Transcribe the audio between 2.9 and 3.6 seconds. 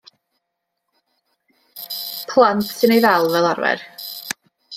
ei ddal fel